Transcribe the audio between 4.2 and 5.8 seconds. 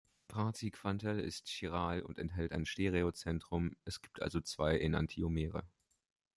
also zwei Enantiomere.